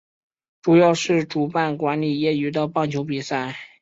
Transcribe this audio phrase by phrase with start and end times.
[0.63, 3.55] 主要是主办管理业余的棒球比赛。